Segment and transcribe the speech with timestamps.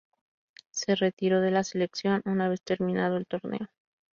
[0.71, 3.69] Se retiró de la selección una vez terminado el torneo.